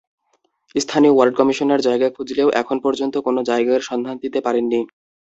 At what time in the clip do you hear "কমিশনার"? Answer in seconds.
1.39-1.81